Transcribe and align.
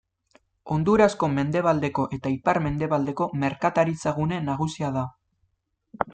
Hondurasko 0.75 1.29
mendebaleko 1.33 2.05
eta 2.17 2.31
ipar-mendebaleko 2.37 3.29
merkataritzagune 3.45 4.41
nagusia 4.49 4.93
da. 4.99 5.05